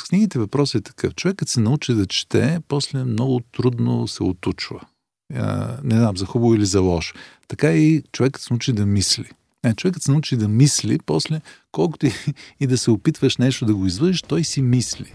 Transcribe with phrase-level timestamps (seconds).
[0.00, 1.14] с книгите въпросът е такъв.
[1.14, 4.80] Човекът се научи да чете, после много трудно се отучва.
[5.82, 7.14] Не знам, за хубаво или за лошо.
[7.48, 9.30] Така и човекът се научи да мисли.
[9.64, 11.40] Не, човекът се научи да мисли, после
[11.72, 12.12] колкото и,
[12.60, 15.12] и да се опитваш нещо да го извършиш, той си мисли.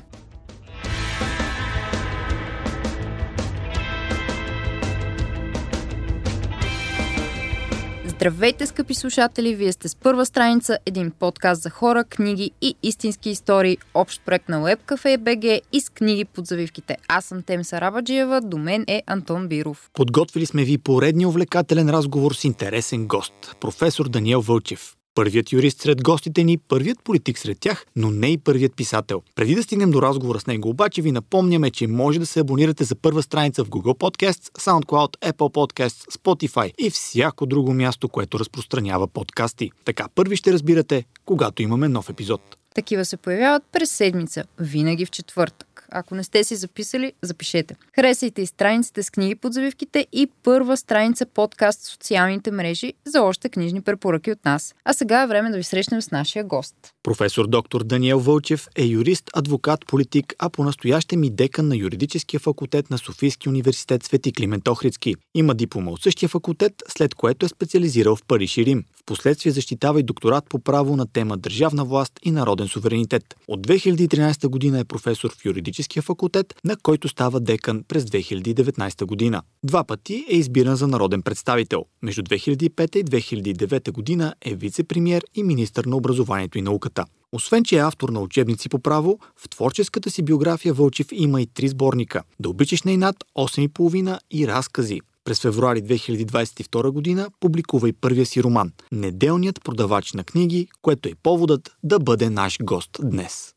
[8.16, 9.55] Здравейте, скъпи слушатели!
[9.55, 14.49] Вие сте с първа страница, един подкаст за хора, книги и истински истории, общ проект
[14.49, 16.98] на WebCafe BG и с книги под завивките.
[17.07, 19.90] Аз съм Тем Сарабаджиева, до мен е Антон Биров.
[19.93, 24.95] Подготвили сме ви поредния увлекателен разговор с интересен гост, професор Даниел Вълчев.
[25.16, 29.22] Първият юрист сред гостите ни, първият политик сред тях, но не и първият писател.
[29.36, 32.84] Преди да стигнем до разговора с него, обаче ви напомняме, че може да се абонирате
[32.84, 38.40] за първа страница в Google Podcasts, SoundCloud, Apple Podcasts, Spotify и всяко друго място, което
[38.40, 39.72] разпространява подкасти.
[39.86, 42.41] Така първи ще разбирате, когато имаме нов епизод.
[42.76, 45.74] Такива се появяват през седмица, винаги в четвъртък.
[45.91, 47.75] Ако не сте си записали, запишете.
[47.95, 53.21] Харесайте и страниците с книги под завивките и първа страница подкаст в социалните мрежи за
[53.21, 54.76] още книжни препоръки от нас.
[54.85, 56.95] А сега е време да ви срещнем с нашия гост.
[57.05, 62.39] Професор доктор Даниел Вълчев е юрист, адвокат, политик, а по настояще ми декан на юридическия
[62.39, 65.16] факултет на Софийски университет Свети Климент Охридски.
[65.35, 68.83] Има диплома от същия факултет, след което е специализирал в Париж и Рим.
[69.01, 73.23] Впоследствие защитава и докторат по право на тема държавна власт и народен суверенитет.
[73.47, 79.41] От 2013 година е професор в юридическия факултет, на който става декан през 2019 година.
[79.63, 81.85] Два пъти е избиран за народен представител.
[82.01, 86.94] Между 2005 и 2009 година е вице-премьер и министър на образованието и науката.
[87.31, 91.47] Освен, че е автор на учебници по право, в творческата си биография Вълчев има и
[91.47, 95.01] три сборника «Да обичаш на инат», «8,5» и «Разкази».
[95.23, 101.16] През февруари 2022 година публикува и първия си роман «Неделният продавач на книги», което е
[101.23, 103.53] поводът да бъде наш гост днес.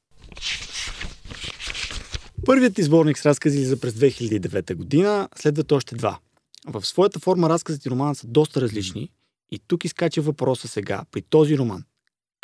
[2.47, 6.19] Първият изборник с разкази за през 2009 година, следват още два.
[6.67, 9.11] В своята форма разказите и романа са доста различни
[9.51, 11.85] и тук изкача въпроса сега, при този роман.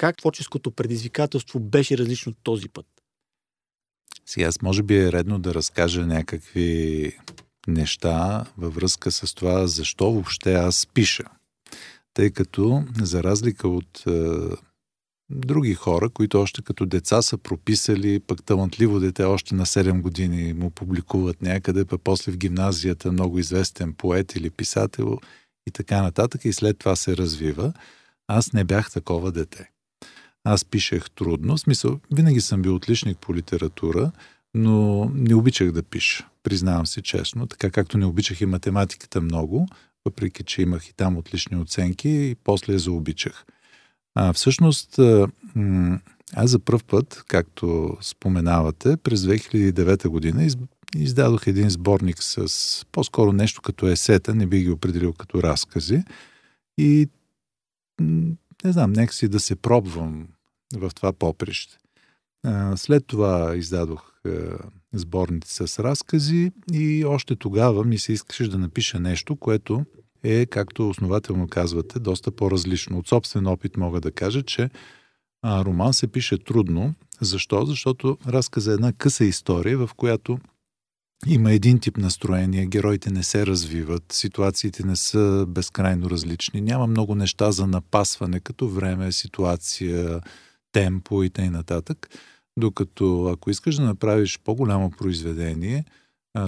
[0.04, 2.86] Как творческото предизвикателство беше различно този път?
[4.26, 7.18] Сега, аз може би е редно да разкажа някакви
[7.66, 11.24] неща във връзка с това, защо въобще аз пиша.
[12.14, 14.10] Тъй като, за разлика от е,
[15.30, 20.52] други хора, които още като деца са прописали, пък талантливо дете още на 7 години
[20.52, 25.18] му публикуват някъде, пък после в гимназията много известен поет или писател
[25.66, 27.72] и така нататък, и след това се развива.
[28.28, 29.73] Аз не бях такова дете.
[30.44, 34.12] Аз пишех трудно, в смисъл, винаги съм бил отличник по литература,
[34.54, 39.68] но не обичах да пиша, признавам си честно, така както не обичах и математиката много,
[40.04, 43.44] въпреки че имах и там отлични оценки и после я заобичах.
[44.14, 44.98] А, всъщност,
[46.34, 50.56] аз за първ път, както споменавате, през 2009 година из,
[50.96, 56.02] издадох един сборник с по-скоро нещо като есета, не би ги определил като разкази.
[56.78, 57.08] И
[58.64, 60.26] не знам, нека си да се пробвам
[60.78, 61.78] в това поприще.
[62.76, 64.12] След това издадох
[64.92, 69.84] сборници с разкази и още тогава ми се искаше да напиша нещо, което
[70.22, 72.98] е, както основателно казвате, доста по-различно.
[72.98, 74.70] От собствен опит мога да кажа, че
[75.44, 76.94] роман се пише трудно.
[77.20, 77.66] Защо?
[77.66, 80.38] Защото разказа е една къса история, в която
[81.26, 87.14] има един тип настроение, героите не се развиват, ситуациите не са безкрайно различни, няма много
[87.14, 90.20] неща за напасване, като време, ситуация,
[90.74, 91.64] темпо и т.н.
[92.58, 95.84] Докато ако искаш да направиш по-голямо произведение,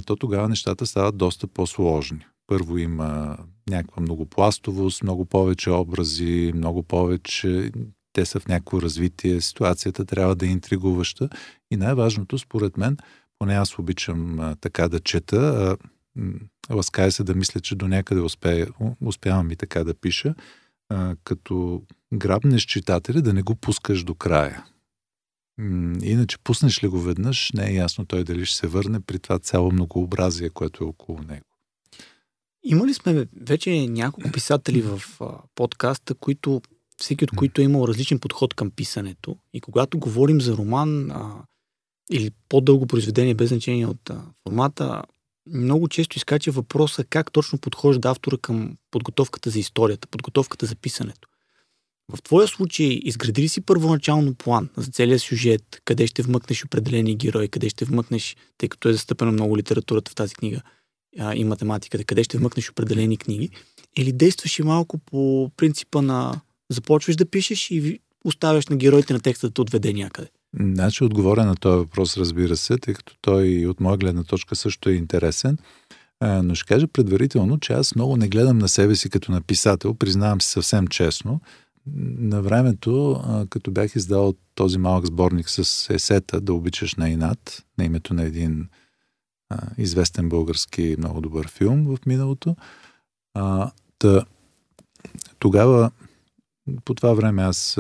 [0.07, 2.27] то тогава нещата стават доста по-сложни.
[2.47, 3.39] Първо има
[3.71, 7.73] някаква многопластовост, много повече образи, много повече
[8.13, 11.29] те са в някакво развитие, ситуацията трябва да е интригуваща
[11.71, 12.97] и най-важното, според мен,
[13.39, 15.77] поне аз обичам а, така да чета,
[16.19, 18.67] а, лаская се да мисля, че до някъде успе,
[19.05, 20.35] успявам и така да пиша,
[20.89, 21.83] а, като
[22.15, 24.65] грабнеш читателя, да не го пускаш до края.
[26.03, 29.39] Иначе пуснеш ли го веднъж, не е ясно той дали ще се върне при това
[29.39, 31.47] цяло многообразие, което е около него.
[32.65, 36.63] Има ли сме вече няколко писатели в а, подкаста, които,
[36.97, 41.45] всеки от които е имал различен подход към писането и когато говорим за роман а,
[42.11, 45.03] или по-дълго произведение без значение от а, формата,
[45.55, 51.29] много често изкача въпроса как точно подхожда автора към подготовката за историята, подготовката за писането.
[52.15, 57.17] В твоя случай, изгради ли си първоначално план за целият сюжет, къде ще вмъкнеш определени
[57.17, 60.63] герои, къде ще вмъкнеш, тъй като е застъпена много литературата в тази книга
[61.19, 63.51] а, и математиката, къде ще вмъкнеш определени книги,
[63.97, 66.41] или действаш и малко по принципа на
[66.71, 70.29] започваш да пишеш и оставяш на героите на текста да отведе някъде?
[70.61, 74.89] Значи отговоря на този въпрос, разбира се, тъй като той от моя гледна точка също
[74.89, 75.59] е интересен.
[76.21, 79.95] А, но ще кажа предварително, че аз много не гледам на себе си като написател,
[79.95, 81.41] признавам си съвсем честно.
[82.19, 87.85] На времето, като бях издал този малък сборник с есета Да обичаш на инат, на
[87.85, 88.69] името на един
[89.79, 92.57] известен български много добър филм в миналото,
[95.39, 95.91] тогава
[96.85, 97.79] по това време аз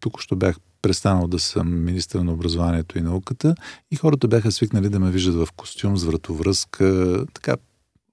[0.00, 3.54] тук що бях престанал да съм министър на образованието и науката
[3.90, 7.56] и хората бяха свикнали да ме виждат в костюм с вратовръзка, така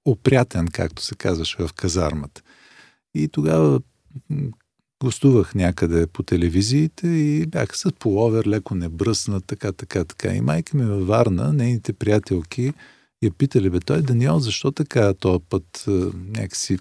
[0.05, 2.41] опрятен, както се казваше в казармата.
[3.15, 3.81] И тогава
[5.03, 10.33] гостувах някъде по телевизиите и бях с половер, леко не бръсна, така, така, така.
[10.33, 12.73] И майка ми във Варна, нейните приятелки
[13.23, 16.77] я питали, бе, той Даниел, защо така този път някакси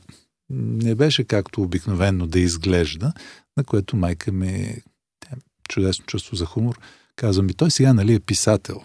[0.51, 3.13] не беше както обикновено да изглежда,
[3.57, 4.83] на което майка ми,
[5.69, 6.79] чудесно чувство за хумор,
[7.17, 8.83] казва ми, той сега нали е писател.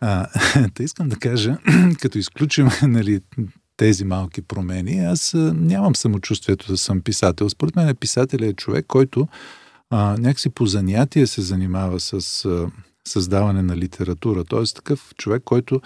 [0.00, 0.26] А,
[0.74, 1.58] та искам да кажа,
[2.00, 3.20] като изключим нали,
[3.76, 7.48] тези малки промени, аз нямам самочувствието да съм писател.
[7.48, 9.28] Според мен писател е човек, който
[9.90, 12.66] а, някакси по занятие се занимава с а,
[13.08, 14.44] създаване на литература.
[14.44, 15.80] Тоест такъв човек, който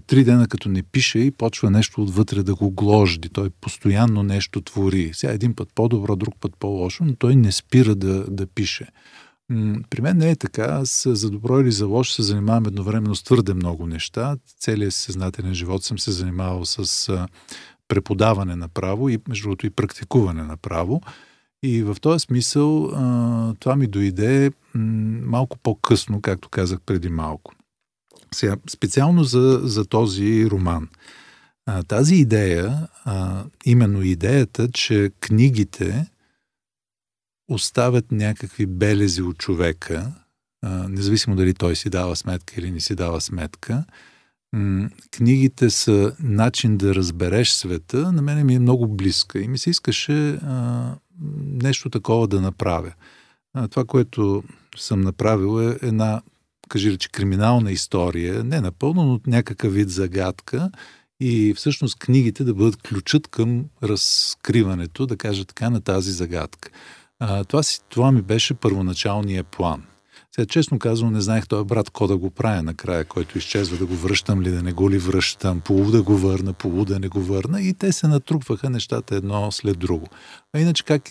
[0.00, 3.28] три дена като не пише и почва нещо отвътре да го гложди.
[3.28, 5.10] Той постоянно нещо твори.
[5.14, 8.86] Сега един път по-добро, друг път по-лошо, но той не спира да, да пише.
[9.90, 10.62] При мен не е така.
[10.62, 14.36] Аз за добро или за лошо се занимавам едновременно с твърде много неща.
[14.58, 17.26] Целият съзнателен живот съм се занимавал с
[17.88, 21.02] преподаване на право и, между другото, и практикуване на право.
[21.62, 22.88] И в този смисъл
[23.60, 27.52] това ми дойде малко по-късно, както казах преди малко.
[28.34, 30.88] Сега, специално за, за този роман.
[31.66, 36.06] А, тази идея, а, именно идеята, че книгите
[37.48, 40.12] оставят някакви белези от човека,
[40.62, 43.84] а, независимо дали той си дава сметка или не си дава сметка,
[44.52, 49.58] м- книгите са начин да разбереш света, на мен ми е много близка и ми
[49.58, 50.94] се искаше а,
[51.62, 52.92] нещо такова да направя.
[53.54, 54.44] А, това, което
[54.76, 56.22] съм направил е една
[56.72, 60.70] кажи речи, криминална история, не напълно, но някакъв вид загадка
[61.20, 66.70] и всъщност книгите да бъдат ключът към разкриването, да кажа така, на тази загадка.
[67.18, 69.82] А, това, си, това ми беше първоначалният план.
[70.34, 73.86] Сега, честно казвам, не знаех този брат ко да го правя накрая, който изчезва да
[73.86, 77.08] го връщам ли, да не го ли връщам, полу да го върна, полу да не
[77.08, 80.06] го върна и те се натрупваха нещата едно след друго.
[80.52, 81.10] А иначе как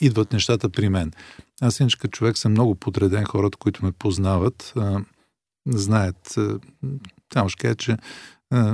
[0.00, 1.12] идват нещата при мен?
[1.60, 4.74] Аз иначе като човек съм много подреден, хората, които ме познават,
[5.68, 6.38] знаят.
[7.32, 7.96] Само ще кажа, че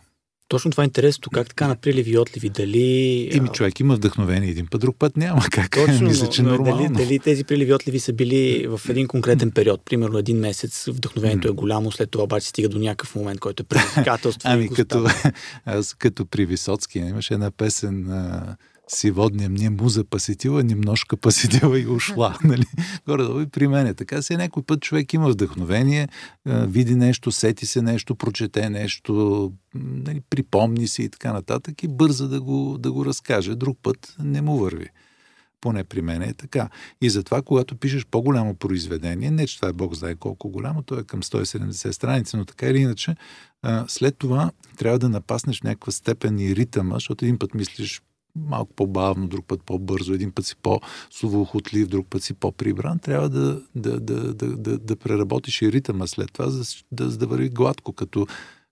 [0.49, 1.29] Точно това е интересно.
[1.33, 2.49] Как така на приливи и отливи?
[2.49, 3.29] Дали...
[3.33, 5.41] Ими човек има вдъхновение един път, друг път няма.
[5.51, 5.71] Как?
[5.71, 6.83] Точно, Мисля, че но, нормално.
[6.83, 9.81] Дали, дали тези приливи и отливи са били в един конкретен период?
[9.85, 13.65] Примерно един месец вдъхновението е голямо, след това обаче стига до някакъв момент, който е
[13.65, 14.49] предизвикателство.
[14.51, 15.07] ами като,
[15.65, 18.07] аз като при Висоцки имаше една песен
[18.87, 22.37] си водния мне муза посетила, немножко посетила и ушла.
[22.43, 22.65] Нали?
[23.07, 23.95] Горе-долу и при мен.
[23.95, 26.07] Така се някой път човек има вдъхновение,
[26.45, 32.27] види нещо, сети се нещо, прочете нещо, нали, припомни си и така нататък и бърза
[32.27, 33.55] да го, да го разкаже.
[33.55, 34.87] Друг път не му върви.
[35.61, 36.69] Поне при мен е така.
[37.01, 40.99] И затова, когато пишеш по-голямо произведение, не че това е Бог знае колко голямо, то
[40.99, 43.15] е към 170 страници, но така или иначе,
[43.87, 48.01] след това трябва да напаснеш някаква степен и ритъма, защото един път мислиш
[48.47, 53.61] малко по-бавно, друг път по-бързо, един път си по-словоохотлив, друг път си по-прибран, трябва да,
[53.75, 57.93] да, да, да, да, да преработиш и ритъма след това, за да, да, върви гладко,
[57.93, 58.27] като,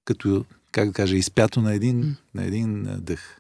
[0.06, 3.40] като как да кажа, изпято на един, на един дъх.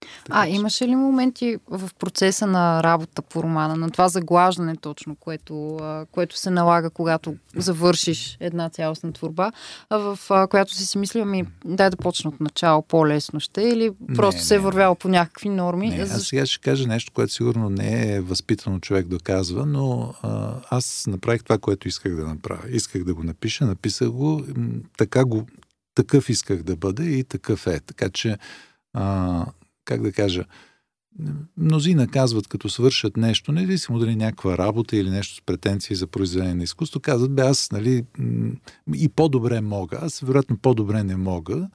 [0.00, 0.50] Така, а, че...
[0.50, 5.78] имаше ли моменти в процеса на работа по романа, на това заглаждане точно, което,
[6.12, 9.52] което се налага, когато завършиш една цялостна творба,
[9.90, 10.18] в
[10.50, 14.44] която си си мислила, ми, дай да почна от начало, по-лесно ще, или просто не,
[14.44, 15.88] се е вървяло по някакви норми?
[15.88, 20.14] Не, аз сега ще кажа нещо, което сигурно не е възпитано човек да казва, но
[20.22, 22.70] а, аз направих това, което исках да направя.
[22.70, 24.44] Исках да го напиша, написах го,
[24.98, 25.46] така го,
[25.94, 27.80] такъв исках да бъде и такъв е.
[27.80, 28.38] Така че
[28.92, 29.46] а,
[29.88, 30.44] как да кажа,
[31.56, 36.54] мнозина казват, като свършат нещо, независимо дали някаква работа или нещо с претенции за произведение
[36.54, 38.04] на изкуство, казват, бе, аз, нали,
[38.94, 39.98] и по-добре мога.
[40.02, 41.68] Аз, вероятно, по-добре не мога,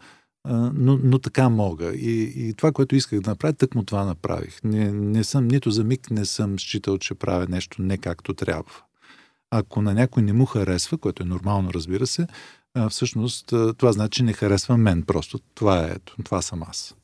[0.74, 1.94] но, но така мога.
[1.96, 4.64] И, и това, което исках да направя, так му това направих.
[4.64, 8.72] Не, не съм, нито за миг не съм считал, че правя нещо не както трябва.
[9.52, 12.28] Ако на някой не му харесва, което е нормално, разбира се,
[12.90, 13.46] всъщност
[13.78, 15.04] това значи не харесва мен.
[15.04, 16.96] Просто това е, това съм аз.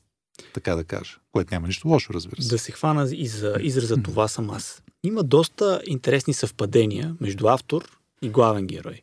[0.54, 1.18] Така да кажа.
[1.32, 2.50] Което няма нищо лошо, разбира се.
[2.50, 4.84] Да се хвана и за израза това съм аз.
[5.04, 9.02] Има доста интересни съвпадения между автор и главен герой.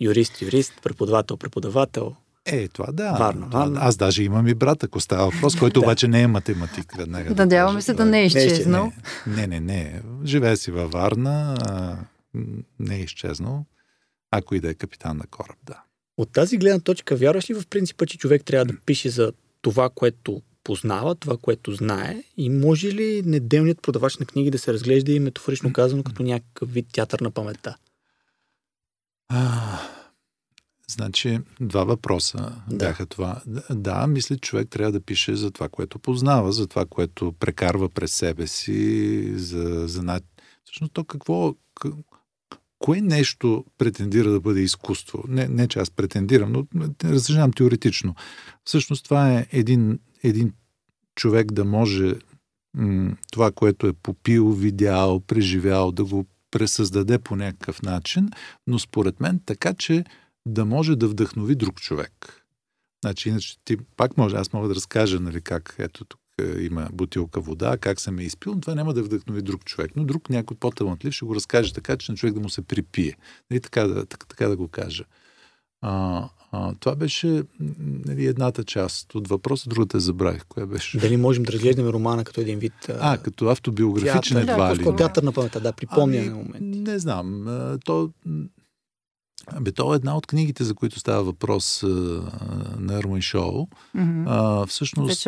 [0.00, 2.16] Юрист, юрист, преподавател, преподавател.
[2.46, 3.12] Е, това да.
[3.12, 3.80] Варна, варна.
[3.82, 6.98] Аз даже имам и брат, ако става въпрос, който обаче не е математик.
[7.36, 8.92] Надяваме се да не е изчезнал.
[9.26, 10.02] Не, не, не.
[10.24, 11.56] Живее си във Варна,
[12.78, 13.64] не е изчезнал,
[14.30, 15.82] ако и да е капитан на кораб, да.
[16.16, 19.90] От тази гледна точка, вярваш ли в принципа, че човек трябва да пише за това,
[19.90, 25.12] което познава, това, което знае и може ли неделният продавач на книги да се разглежда
[25.12, 27.76] и метафорично казано като някакъв вид театър на паметта?
[29.28, 29.78] А,
[30.90, 32.76] значи, два въпроса да.
[32.76, 33.42] бяха това.
[33.70, 38.12] Да, мисля, човек трябва да пише за това, което познава, за това, което прекарва през
[38.12, 40.20] себе си, за, за
[40.64, 41.54] Всъщност, то какво,
[42.88, 45.24] кое нещо претендира да бъде изкуство?
[45.28, 46.66] Не, не че аз претендирам, но
[47.04, 48.14] разсъждавам теоретично.
[48.64, 50.52] Всъщност това е един, един
[51.14, 52.14] човек да може
[52.76, 58.30] м- това, което е попил, видял, преживял, да го пресъздаде по някакъв начин,
[58.66, 60.04] но според мен така, че
[60.46, 62.44] да може да вдъхнови друг човек.
[63.04, 66.20] Значи, иначе ти пак може, аз мога да разкажа, нали, как ето тук
[66.60, 69.92] има бутилка вода, как съм е изпил, това няма да вдъхнови друг човек.
[69.96, 73.16] Но друг някой по-талантлив ще го разкаже така, че на човек да му се припие.
[73.50, 75.04] Нали, така, да, така, така да го кажа.
[75.80, 77.42] А, а, това беше
[78.06, 80.44] нали, едната част от въпроса, другата забравих.
[80.48, 80.98] Коя беше?
[80.98, 82.72] Дали можем да разглеждаме романа като един вид...
[82.88, 84.84] А, а като автобиографичен театър, едва ли?
[84.84, 86.86] Да, театър на паметта, да, припомня ами, момент.
[86.88, 87.46] Не знам.
[87.84, 88.10] То,
[89.60, 91.86] Бе, то е една от книгите, за които става въпрос а,
[92.78, 93.66] на Ермин Шоу.
[93.96, 94.24] Mm-hmm.
[94.28, 95.24] А, всъщност,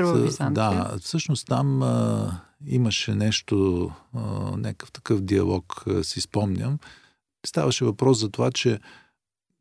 [0.50, 4.20] да, всъщност там а, имаше нещо, а,
[4.56, 6.78] някакъв такъв диалог, а, си спомням.
[7.46, 8.80] Ставаше въпрос за това, че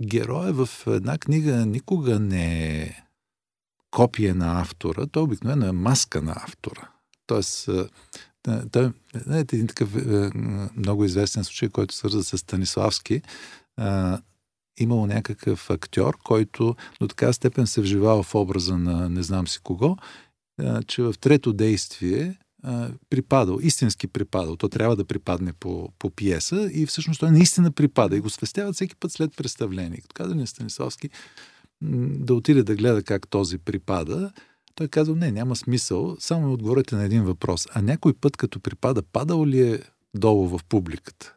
[0.03, 3.03] героя в една книга никога не е
[3.91, 6.89] копие на автора, той обикновено е маска на автора.
[7.27, 7.69] Тоест,
[8.71, 9.95] той, знаете, един такъв
[10.75, 13.21] много известен случай, който свърза с Станиславски,
[14.79, 19.59] имало някакъв актьор, който до така степен се вживава в образа на не знам си
[19.63, 19.97] кого,
[20.87, 22.37] че в трето действие
[23.09, 24.55] припадал, истински припадал.
[24.55, 28.75] То трябва да припадне по, по пиеса и всъщност той наистина припада и го свестяват
[28.75, 30.01] всеки път след представление.
[30.01, 31.09] Като каза на Станиславски
[31.81, 34.31] да отиде да гледа как този припада,
[34.75, 37.67] той казал, не, няма смисъл, само ми отговорете на един въпрос.
[37.73, 39.79] А някой път, като припада, падал ли е
[40.15, 41.35] долу в публиката?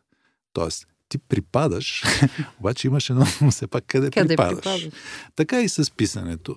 [0.53, 2.03] Тоест, ти припадаш,
[2.61, 4.57] обаче имаш едно, все пак къде, къде припадаш.
[4.57, 4.89] припадаш.
[5.37, 6.57] Така и с писането.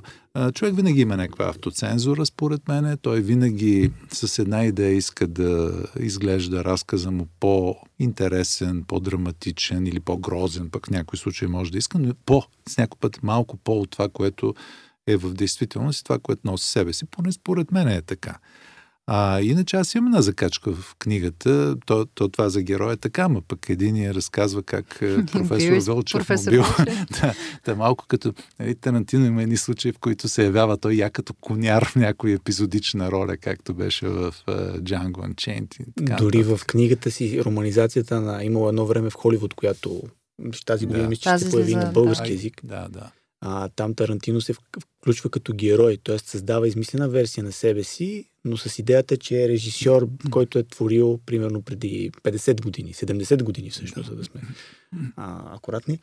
[0.53, 2.97] Човек винаги има някаква автоцензура, според мен.
[3.01, 10.87] Той винаги с една идея иска да изглежда разказа му по-интересен, по-драматичен или по-грозен, пък
[10.87, 14.09] в някой случай може да иска, но по, с някой път малко по от това,
[14.09, 14.53] което
[15.07, 17.05] е в действителност и това, което носи себе си.
[17.05, 18.37] Поне според мен е така.
[19.07, 21.75] А иначе аз имам една закачка в книгата.
[21.85, 25.71] То, то това за героя е така, ма пък един я разказва как е, професор
[25.71, 26.63] Велчев професор му бил.
[27.21, 27.33] да,
[27.65, 31.33] да, малко като нали, Тарантино има едни случаи, в които се явява той я като
[31.33, 36.17] коняр в някоя епизодична роля, както беше в uh, Django Unchained.
[36.17, 40.01] Дори в книгата си романизацията на имало едно време в Холивуд, която
[40.65, 41.09] тази година да.
[41.09, 42.33] мисля, че се появи на български да.
[42.33, 42.61] язик.
[42.63, 43.11] Да, да.
[43.41, 46.19] А, там Тарантино се включва като герой, т.е.
[46.19, 51.19] създава измислена версия на себе си, но с идеята, че е режисьор, който е творил
[51.25, 54.41] примерно преди 50 години, 70 години всъщност, за да сме
[55.15, 55.99] а, акуратни.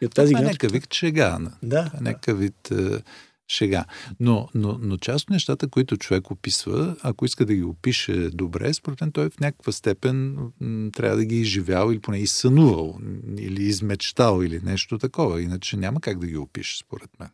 [0.00, 1.38] И от тази Това е някакъв вид шега.
[1.62, 1.90] Да.
[2.00, 3.02] Е някакъв вид е,
[3.48, 3.84] шега.
[4.20, 8.74] Но, но, но част от нещата, които човек описва, ако иска да ги опише добре,
[8.74, 10.36] според мен той в някаква степен
[10.94, 12.98] трябва да ги е изживял или поне изсънувал,
[13.38, 15.42] или измечтал, или нещо такова.
[15.42, 17.28] Иначе няма как да ги опише, според мен.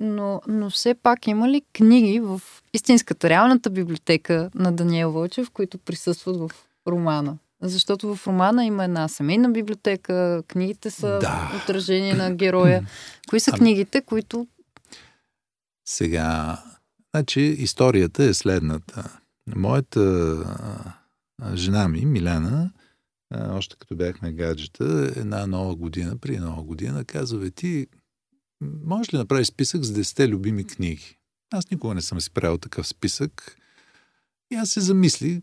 [0.00, 2.40] Но, но все пак има ли книги в
[2.74, 6.50] истинската, реалната библиотека на Даниел Вълчев, които присъстват в
[6.88, 7.38] романа?
[7.62, 11.60] Защото в романа има една семейна библиотека, книгите са да.
[11.62, 12.86] отражение на героя.
[13.28, 13.56] Кои са а...
[13.56, 14.46] книгите, които...
[15.88, 16.58] Сега,
[17.14, 19.18] значи историята е следната.
[19.56, 20.36] Моята
[21.54, 22.70] жена ми, Милена,
[23.34, 27.86] още като бяхме гаджета, една нова година, при нова година, казва, ти
[28.84, 31.18] можеш ли направиш списък с 10 любими книги?
[31.50, 33.56] Аз никога не съм си правил такъв списък.
[34.52, 35.38] И аз се замислих,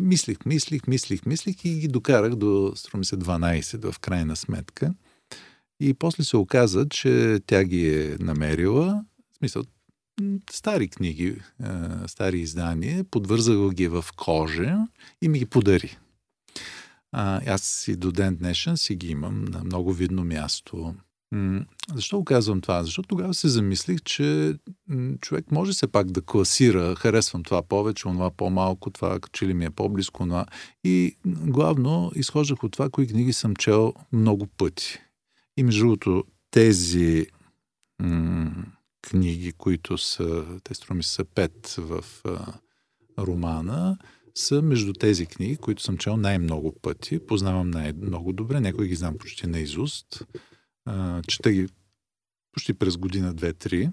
[0.00, 4.94] мислих, мислих, мислих, мислих и ги докарах до, струва се, 12 в крайна сметка.
[5.80, 9.62] И после се оказа, че тя ги е намерила, в смисъл,
[10.50, 11.36] стари книги,
[12.06, 14.86] стари издания, подвързала ги в кожа
[15.22, 15.98] и ми ги подари.
[17.12, 20.94] А, аз и до ден днешен си ги имам на много видно място.
[21.94, 22.84] Защо го казвам това?
[22.84, 24.54] Защото тогава се замислих, че
[25.20, 29.64] човек може се пак да класира, харесвам това повече, онова по-малко, това че ли ми
[29.64, 30.46] е по-близко, това.
[30.84, 34.98] И главно изхождах от това, кои книги съм чел много пъти.
[35.56, 37.26] И между другото, тези
[38.02, 38.64] м-
[39.02, 42.52] книги, които са, те струми са пет в а,
[43.18, 43.98] романа,
[44.34, 49.18] са между тези книги, които съм чел най-много пъти, познавам най-много добре, някои ги знам
[49.18, 50.22] почти наизуст,
[50.86, 51.68] а, чета ги
[52.52, 53.90] почти през година, две-три.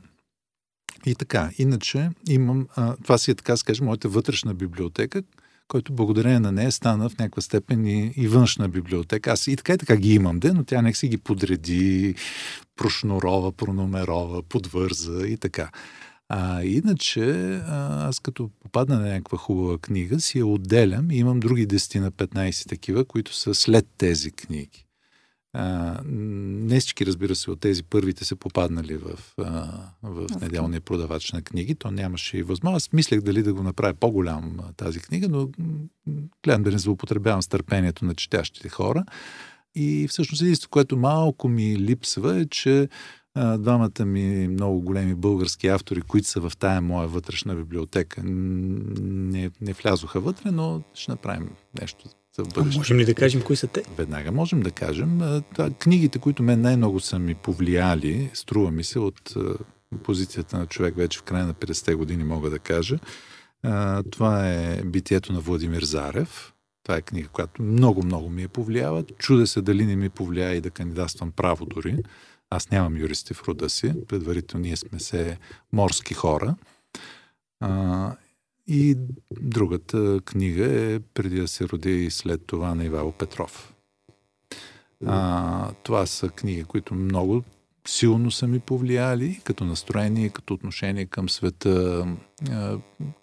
[1.06, 5.24] И така, иначе имам, а, това си е така, скажем, моята вътрешна библиотека,
[5.68, 9.32] който благодарение на нея стана в някаква степен и, и външна библиотека.
[9.32, 12.16] Аз и така и така ги имам, де, но тя нека си ги подреди,
[12.76, 15.72] прошнурова, пронумерова, подвърза и така.
[16.30, 21.68] А иначе, аз като попадна на някаква хубава книга, си я отделям и имам други
[21.68, 24.87] 10 на 15 такива, които са след тези книги.
[25.54, 29.68] А, не всички, разбира се, от тези първите са попаднали в, а,
[30.04, 31.76] в неделния продавач на книги.
[31.76, 32.88] То нямаше и възможност.
[32.88, 35.50] Аз мислех дали да го направя по-голям тази книга, но
[36.44, 39.06] гледам да не злоупотребявам с търпението на четящите хора.
[39.76, 42.90] И всъщност единството, което малко ми липсва е, че
[43.36, 49.52] а, двамата ми много големи български автори, които са в тая моя вътрешна библиотека, не,
[49.62, 51.50] не влязоха вътре, но ще направим
[51.82, 52.78] нещо за бъдеще.
[52.78, 53.84] можем ли да кажем кои са те?
[53.98, 55.20] Веднага можем да кажем.
[55.80, 59.34] Книгите, които мен най-много са ми повлияли, струва ми се от
[60.04, 63.00] позицията на човек вече в края на 50-те години, мога да кажа.
[64.12, 66.54] Това е Битието на Владимир Зарев.
[66.84, 69.04] Това е книга, която много-много ми е повлияла.
[69.04, 71.98] Чуда се дали не ми повлия и да кандидатствам право дори.
[72.50, 73.94] Аз нямам юристи в рода си.
[74.08, 75.38] Предварително ние сме се
[75.74, 76.56] морски хора.
[78.68, 78.96] И
[79.42, 83.74] другата книга е преди да се роди и след това на Ивайло Петров.
[85.06, 87.44] А, това са книги, които много
[87.88, 92.06] силно са ми повлияли, като настроение, като отношение към света,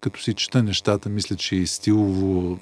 [0.00, 2.59] като си чета нещата, мисля, че и стилово,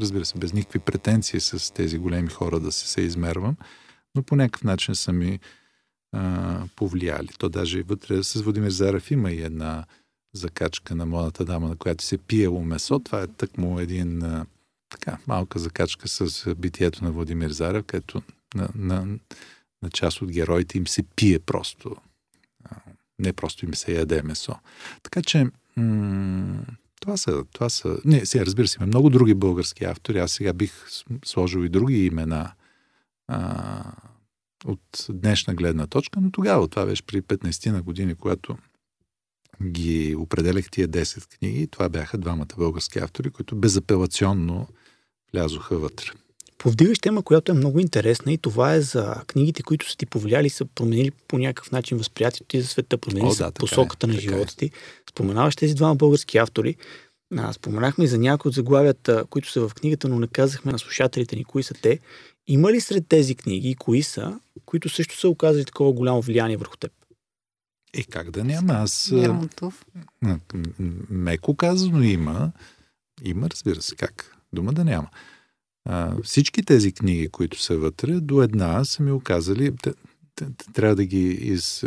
[0.00, 3.56] разбира се, без никакви претенции с тези големи хора да се, се измервам,
[4.14, 5.38] но по някакъв начин са ми
[6.12, 7.28] а, повлияли.
[7.38, 9.84] То даже вътре с Владимир Зарев има и една
[10.38, 12.98] закачка на младата дама, на която се пиело месо.
[12.98, 14.46] Това е тъкмо един а,
[14.90, 18.22] така, малка закачка с битието на Владимир Зарев, където
[18.54, 19.18] на, на,
[19.82, 21.96] на част от героите им се пие просто.
[22.64, 22.76] А,
[23.18, 24.54] не просто им се яде месо.
[25.02, 25.46] Така че
[25.76, 26.62] м-
[27.00, 27.98] това са, това са...
[28.04, 30.18] Не, сега разбира се, има много други български автори.
[30.18, 30.72] Аз сега бих
[31.24, 32.52] сложил и други имена
[33.28, 33.92] а,
[34.64, 38.56] от днешна гледна точка, но тогава, това беше при 15 на години, когато
[39.64, 41.66] ги определях тия 10 книги.
[41.66, 44.66] Това бяха двамата български автори, които безапелационно
[45.32, 46.06] влязоха вътре.
[46.58, 50.50] Повдигаш тема, която е много интересна и това е за книгите, които са ти повлияли,
[50.50, 54.08] са променили по някакъв начин възприятието ти за света, променили О, да, са посоката е,
[54.08, 54.18] на е.
[54.18, 54.70] живота ти.
[55.10, 56.76] Споменаваш тези двама български автори.
[57.36, 60.78] А, споменахме и за някои от заглавията, които са в книгата, но не казахме на
[60.78, 61.98] слушателите ни кои са те.
[62.46, 66.76] Има ли сред тези книги, кои са, които също са оказали такова голямо влияние върху
[66.76, 66.92] теб?
[67.98, 68.72] Е, как да няма?
[68.72, 69.12] Аз...
[71.10, 72.52] Меко казано има.
[73.24, 74.36] Има, разбира се, как.
[74.52, 75.08] Дума да няма.
[75.84, 79.72] А, всички тези книги, които са вътре, до една са ми оказали...
[80.74, 81.84] Трябва да ги из...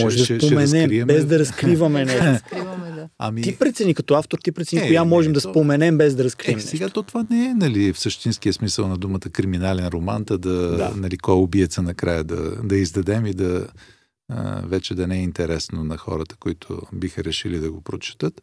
[0.00, 2.44] Може ще, да споменем, ще без да разкриваме нещо.
[3.18, 3.42] Ами...
[3.42, 5.50] Ти прецени като автор, ти прецени е, коя можем не, да то...
[5.50, 6.58] споменем без да разкрием.
[6.58, 10.38] Е, сега то това не е нали, в същинския смисъл на думата криминален роман, да,
[10.38, 10.92] да.
[10.96, 13.66] нали, кой убиеца накрая да, да издадем и да,
[14.64, 18.42] вече да не е интересно на хората, които биха решили да го прочетат.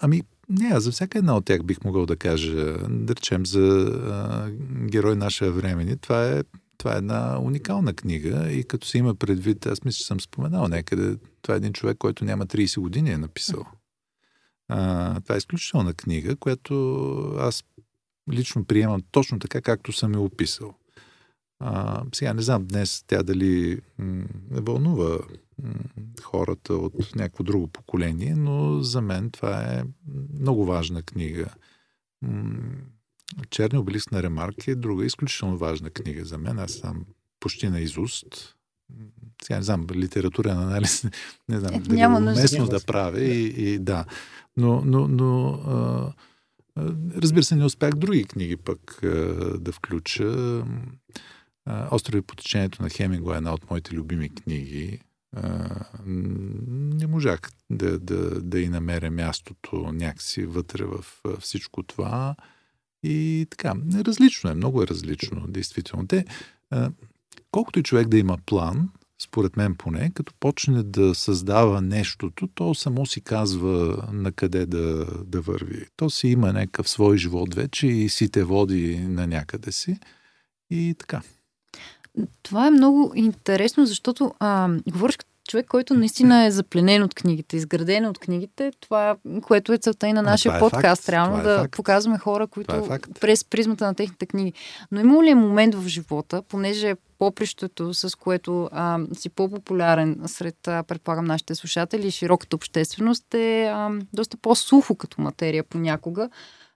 [0.00, 4.50] Ами, не, за всяка една от тях бих могъл да кажа, да речем за а,
[4.86, 5.96] герой нашия времени.
[5.96, 6.42] Това е,
[6.78, 10.68] това е една уникална книга и като се има предвид, аз мисля, че съм споменал
[10.68, 13.64] някъде, това е един човек, който няма 30 години е написал.
[14.68, 17.64] А, това е изключителна книга, която аз
[18.32, 20.74] лично приемам точно така, както съм я описал.
[21.60, 25.18] А, сега не знам днес тя дали м- вълнува
[25.62, 25.74] м-
[26.22, 29.84] хората от някакво друго поколение, но за мен това е
[30.40, 31.46] много важна книга.
[32.22, 32.76] М-
[33.50, 36.58] Черни обелиск на Ремарк е друга изключително важна книга за мен.
[36.58, 37.04] Аз съм
[37.40, 38.54] почти на изуст
[39.42, 41.04] сега не знам, литературен анализ,
[41.48, 44.04] не знам, Е, дали няма уместно да правя и, и да.
[44.56, 46.12] Но, но, но а,
[47.16, 49.08] разбира се, не успях други книги пък а,
[49.58, 50.64] да включа.
[51.90, 55.00] Острови по течението на Хеминго е една от моите любими книги.
[56.06, 61.04] Не можах да, да, да и намеря мястото някакси вътре в
[61.40, 62.36] всичко това.
[63.02, 66.06] И така, различно е, много е различно, действително.
[66.06, 66.24] Те,
[67.50, 68.88] колкото и човек да има план,
[69.22, 75.06] според мен поне, като почне да създава нещото, то само си казва на къде да,
[75.24, 75.86] да върви.
[75.96, 79.98] То си има някакъв свой живот вече и си те води на някъде си.
[80.70, 81.22] И така.
[82.42, 87.56] Това е много интересно, защото а, говориш като човек, който наистина е запленен от книгите,
[87.56, 88.72] изграден от книгите.
[88.80, 91.08] Това, което е целта и на нашия това е подкаст, факт.
[91.08, 91.72] реално Това е да факт.
[91.76, 93.20] показваме хора, които Това е факт.
[93.20, 94.52] през призмата на техните книги.
[94.92, 100.68] Но има ли е момент в живота, понеже попрището, с което а, си по-популярен сред,
[100.68, 106.28] а, предполагам, нашите слушатели и широката общественост е а, доста по-сухо като материя понякога,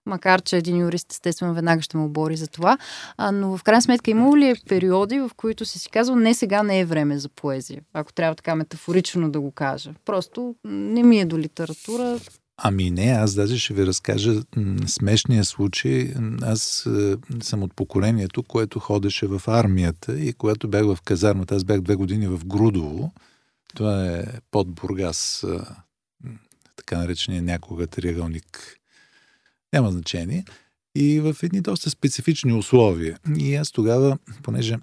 [0.09, 2.79] макар че един юрист естествено веднага ще му обори за това.
[3.16, 6.35] А, но в крайна сметка имало ли е периоди, в които си си казвал, не
[6.35, 9.90] сега не е време за поезия, ако трябва така метафорично да го кажа.
[10.05, 12.18] Просто не ми е до литература.
[12.62, 14.42] Ами не, аз даже ще ви разкажа
[14.87, 16.14] смешния случай.
[16.42, 21.64] Аз е, съм от поколението, което ходеше в армията и когато бях в казармата, аз
[21.64, 23.12] бях две години в Грудово.
[23.75, 25.59] Това е под Бургас, е,
[26.77, 28.79] така наречения някога триъгълник.
[29.72, 30.44] Няма значение.
[30.96, 33.18] И в едни доста специфични условия.
[33.38, 34.76] И аз тогава, понеже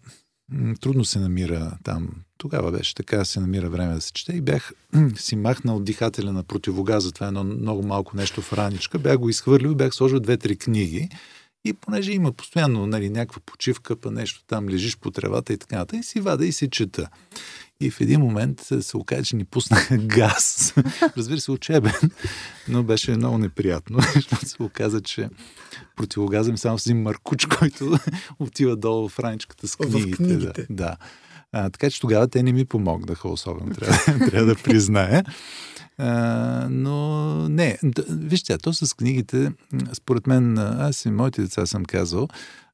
[0.82, 4.74] трудно се намира там, тогава беше така, се намира време да се чете и бях
[5.16, 9.30] си махнал дихателя на противогаза, това е едно много малко нещо в раничка, бях го
[9.30, 11.10] изхвърлил и бях сложил две-три книги.
[11.68, 15.78] И понеже има постоянно нали, някаква почивка, па нещо там, лежиш по тревата и така
[15.78, 17.10] нататък, и си вада и си чета.
[17.82, 20.74] И в един момент се оказа, че ни пуснаха газ.
[21.18, 22.12] Разбира се, учебен,
[22.68, 25.30] но беше много неприятно, защото се оказа, че
[25.96, 27.98] противогаза ми само с един маркуч, който
[28.40, 30.18] отива долу в раничката с В книгите.
[30.18, 30.66] книгите.
[30.70, 30.98] Да, да.
[31.52, 35.24] А, така че тогава те не ми помогнаха особено, трябва, трябва да призная.
[35.98, 39.52] А, но не, вижте, то с книгите,
[39.94, 42.28] според мен, аз и моите деца съм казал,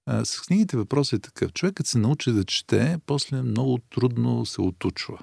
[0.05, 1.53] а, с книгите въпросът е такъв.
[1.53, 5.19] Човек, като се научи да чете, после много трудно се отучва.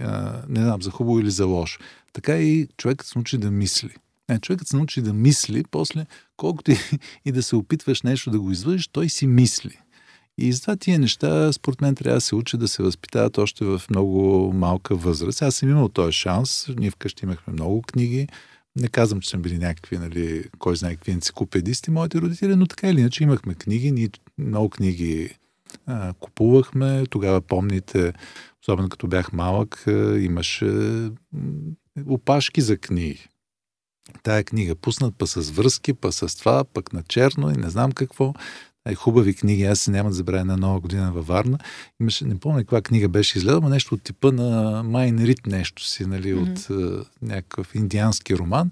[0.00, 1.80] А, не знам, за хубаво или за лошо.
[2.12, 3.94] Така и човекът се научи да мисли.
[4.28, 6.76] Не, човекът се научи да мисли, после колкото и,
[7.24, 9.78] и да се опитваш нещо да го извършиш, той си мисли.
[10.38, 13.82] И затова тия неща, според мен, трябва да се учат да се възпитават още в
[13.90, 15.42] много малка възраст.
[15.42, 16.68] Аз съм имал този шанс.
[16.78, 18.28] Ние вкъщи имахме много книги.
[18.76, 22.88] Не казвам, че съм били някакви, нали, кой знае какви енциклопедисти, моите родители, но така
[22.88, 23.92] или иначе имахме книги.
[23.92, 25.38] Ние много книги
[25.86, 27.04] а, купувахме.
[27.10, 28.12] Тогава, помните,
[28.62, 30.70] особено като бях малък, а, имаше
[32.06, 33.28] опашки за книги.
[34.22, 37.92] Тая книга пуснат па с връзки, па с това, пък на черно и не знам
[37.92, 38.34] какво.
[38.94, 39.64] Хубави книги.
[39.64, 41.58] Аз се няма да забравя на нова година във Варна.
[42.00, 45.84] Имаше, не помня каква книга беше изгледала, но нещо от типа на Майн Рид нещо
[45.86, 46.42] си, нали, mm-hmm.
[46.42, 48.70] от е, някакъв индиански роман.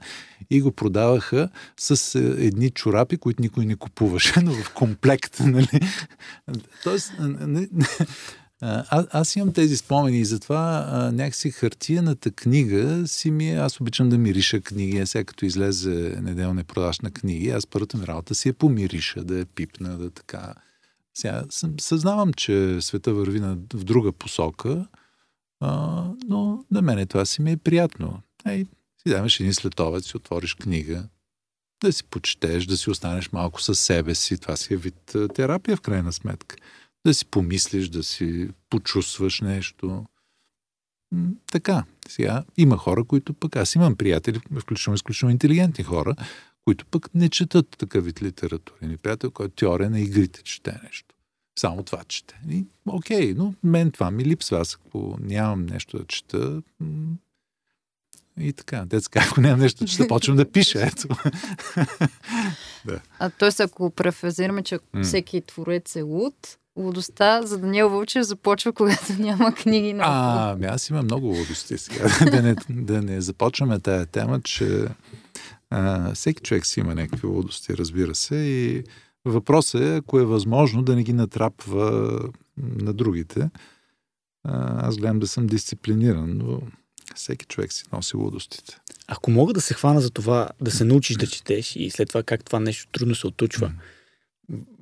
[0.51, 1.49] И го продаваха
[1.81, 5.81] с е, едни чорапи, които никой не купуваше, но в комплект, нали.
[6.85, 7.69] Тоест, не,
[8.61, 13.81] а, аз имам тези спомени и затова а, някакси хартияната книга си ми е, аз
[13.81, 18.07] обичам да мириша книги, а сега като излезе неделна продаж на книги, аз първата ми
[18.07, 20.55] работа си е помириша, да я пипна, да така.
[21.15, 24.87] Сега съм, съзнавам, че света върви на, в друга посока,
[25.61, 28.21] а, но на мене това си ми е приятно.
[28.47, 31.09] Ей, си вземеш един следовец, си отвориш книга,
[31.85, 34.39] да си почетеш, да си останеш малко със себе си.
[34.39, 36.57] Това си е вид терапия в крайна сметка
[37.09, 40.05] да си помислиш, да си почувстваш нещо.
[41.53, 46.15] Така, сега има хора, които пък, аз имам приятели, включително изключително интелигентни хора,
[46.65, 48.89] които пък не четат такъв вид литература.
[48.89, 51.15] Ни приятел, който теория на игрите чете нещо.
[51.59, 52.41] Само това чете.
[52.51, 54.59] И, окей, но мен това ми липсва.
[54.59, 56.63] Аз ако нямам нещо да чета,
[58.41, 60.87] и така, детска, ако нямам нещо да чета, почвам да пиша.
[60.87, 61.09] Ето.
[63.19, 63.63] А т.е.
[63.63, 69.93] ако префразираме, че всеки творец е луд, лудостта за Даниел Вълчев започва, когато няма книги
[69.93, 72.09] на А, ами аз имам много лудости сега.
[72.31, 74.87] да, не, да не започваме тая тема, че
[75.71, 78.37] а, всеки човек си има някакви лудости, разбира се.
[78.37, 78.85] И
[79.25, 82.19] въпросът е, ако е възможно, да не ги натрапва
[82.57, 83.51] на другите.
[84.45, 86.61] А, аз гледам да съм дисциплиниран, но
[87.15, 88.79] всеки човек си носи лудостите.
[89.09, 92.23] Ако мога да се хвана за това да се научиш да четеш и след това
[92.23, 93.73] как това нещо трудно се отучва,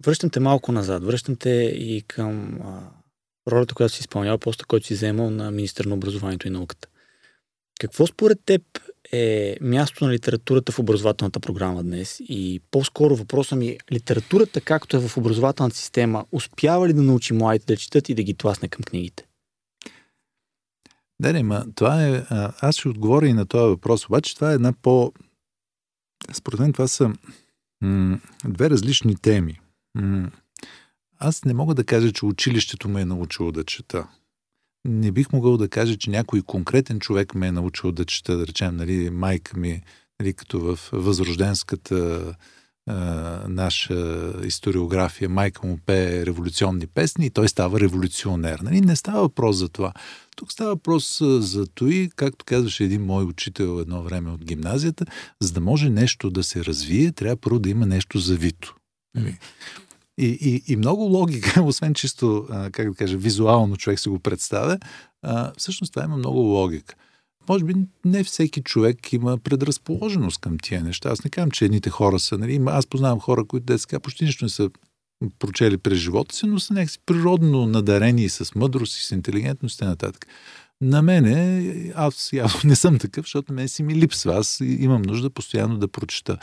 [0.07, 2.91] връщам те малко назад, връщам те и към а,
[3.51, 6.89] ролята, която си изпълнява, поста, който си вземал на министър на образованието и науката.
[7.81, 8.63] Какво според теб
[9.13, 12.21] е място на литературата в образователната програма днес?
[12.21, 17.35] И по-скоро въпросът ми е, литературата, както е в образователната система, успява ли да научи
[17.35, 19.27] младите да четат и да ги тласне към книгите?
[21.21, 22.25] Не, не, ма, това е...
[22.61, 25.13] Аз ще отговоря и на този въпрос, обаче това е една по...
[26.33, 27.13] Според мен това са
[28.45, 29.61] две различни теми.
[31.19, 34.09] Аз не мога да кажа, че училището ме е научило да чета.
[34.85, 38.47] Не бих могъл да кажа, че някой конкретен човек ме е научил да чета, да
[38.47, 39.83] речем, нали, майка ми,
[40.21, 42.35] нали, като в възрожденската
[43.49, 48.59] наша историография, майка му пее революционни песни и той става революционер.
[48.59, 48.81] Нали?
[48.81, 49.93] Не става въпрос за това.
[50.37, 55.07] Тук става въпрос за той, както казваше един мой учител едно време от гимназията,
[55.41, 58.77] за да може нещо да се развие, трябва първо да има нещо завито.
[59.15, 59.39] Нали?
[60.19, 64.79] И, и, и много логика, освен чисто, как да кажа, визуално човек си го представя,
[65.59, 66.95] всъщност това има много логика.
[67.49, 71.09] Може би не всеки човек има предразположеност към тия неща.
[71.09, 74.45] Аз не казвам, че едните хора са, нали, аз познавам хора, които деца почти нищо
[74.45, 74.71] не са
[75.39, 79.85] прочели през живота си, но са някакси природно надарени с мъдрост и с интелигентност и
[79.85, 80.27] нататък.
[80.81, 84.35] На мене, аз явно не съм такъв, защото мен си ми липсва.
[84.37, 86.39] Аз имам нужда постоянно да прочета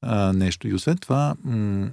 [0.00, 0.68] а, нещо.
[0.68, 1.90] И освен това, м-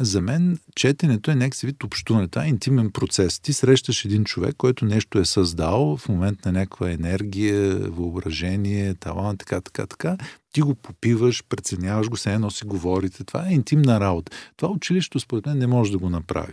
[0.00, 2.28] за мен четенето е някакси вид общуване.
[2.28, 3.40] Това е интимен процес.
[3.40, 9.38] Ти срещаш един човек, който нещо е създал в момент на някаква енергия, въображение, талант,
[9.38, 10.16] така, така, така.
[10.52, 13.24] Ти го попиваш, преценяваш го, се едно си говорите.
[13.24, 14.32] Това е интимна работа.
[14.56, 16.52] Това училището, според мен, не може да го направи.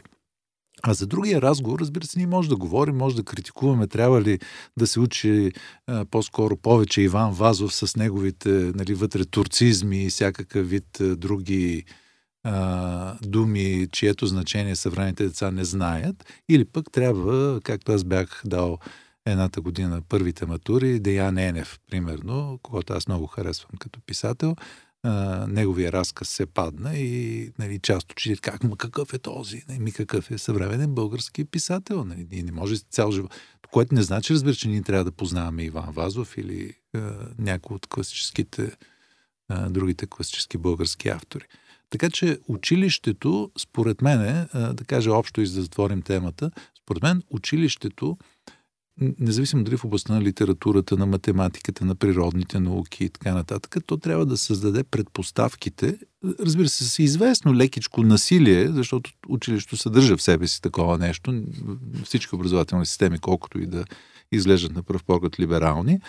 [0.84, 4.40] А за другия разговор, разбира се, ние може да говорим, може да критикуваме, трябва ли
[4.78, 5.52] да се учи
[5.88, 11.84] а, по-скоро повече Иван Вазов с неговите нали, вътре турцизми и всякакъв вид а, други
[12.44, 18.78] а, думи, чието значение съвременните деца не знаят, или пък трябва, както аз бях дал
[19.26, 24.56] едната година първите матури, Деян Енев, примерно, когато аз много харесвам като писател,
[25.04, 29.64] а, неговия разказ се падна и нали, част от как, ма какъв е този?
[29.70, 32.04] Нали, ми какъв е съвременен български писател?
[32.04, 33.36] Нали, ние не може цял живот.
[33.72, 37.00] Което не значи, разбира, че ние трябва да познаваме Иван Вазов или а,
[37.38, 38.72] някой от класическите,
[39.50, 41.46] а, другите класически български автори.
[41.90, 46.52] Така че училището, според мен, да кажа общо и да затворим темата,
[46.84, 48.18] според мен училището,
[49.20, 53.98] независимо дали в областта на литературата, на математиката, на природните науки и така нататък, то
[53.98, 55.98] трябва да създаде предпоставките,
[56.40, 61.44] разбира се, с известно лекичко насилие, защото училището съдържа в себе си такова нещо,
[62.04, 63.86] всички образователни системи, колкото и да
[64.32, 66.00] изглеждат на пръв поглед либерални,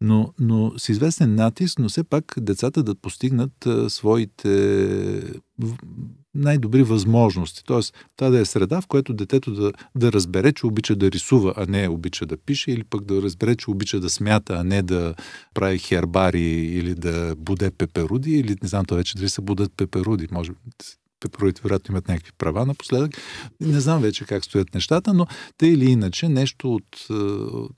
[0.00, 5.32] но, но с известен натиск, но все пак децата да постигнат своите
[6.34, 7.64] най-добри възможности.
[7.64, 11.54] Тоест, това да е среда, в която детето да, да разбере, че обича да рисува,
[11.56, 14.82] а не обича да пише, или пък да разбере, че обича да смята, а не
[14.82, 15.14] да
[15.54, 20.28] прави хербари или да буде пеперуди, или не знам това вече дали се будат пеперуди.
[20.30, 20.52] Може
[21.20, 23.10] пеперудите вероятно имат някакви права напоследък.
[23.60, 25.26] Не знам вече как стоят нещата, но
[25.58, 27.06] те или иначе нещо от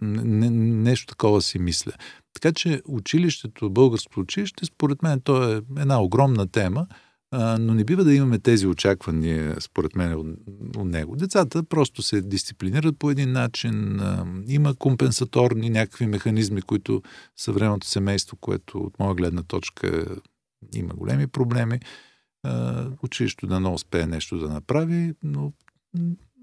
[0.02, 1.92] не, нещо такова си мисля.
[2.34, 6.86] Така че училището, българското училище, според мен, то е една огромна тема,
[7.32, 10.14] но не бива да имаме тези очаквания, според мен,
[10.76, 11.16] от, него.
[11.16, 14.00] Децата просто се дисциплинират по един начин,
[14.46, 17.02] има компенсаторни някакви механизми, които
[17.36, 20.06] съвременното семейство, което от моя гледна точка
[20.74, 21.80] има големи проблеми,
[23.02, 25.52] училището да не успее нещо да направи, но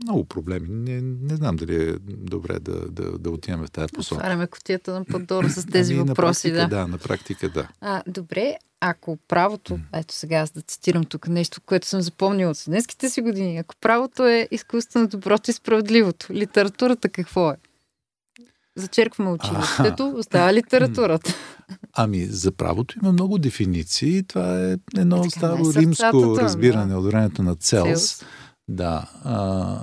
[0.04, 0.68] много проблеми.
[0.70, 4.16] Не, не знам дали е добре да, да, да отиваме в тази посока.
[4.16, 6.52] Отваряме котията на Пандора с тези ами, въпроси.
[6.52, 6.82] На практика, да.
[6.82, 7.68] да, на практика да.
[7.82, 12.58] А, добре, ако правото, ето сега аз да цитирам тук нещо, което съм запомнила от
[12.58, 17.56] студентските си години, ако правото е изкуство на доброто и справедливото, литературата какво е?
[18.76, 21.34] Зачеркваме училището, остава литературата.
[21.94, 24.24] Ами, за правото има много дефиниции.
[24.24, 27.00] Това е едно така, старо римско разбиране да.
[27.00, 27.88] от времето на Целс.
[27.88, 28.24] Целс.
[28.68, 29.12] Да.
[29.24, 29.80] А,